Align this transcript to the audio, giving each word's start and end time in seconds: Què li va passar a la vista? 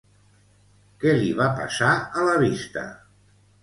Què 1.03 1.13
li 1.19 1.29
va 1.43 1.51
passar 1.61 1.93
a 1.95 2.27
la 2.33 2.37
vista? 2.49 2.91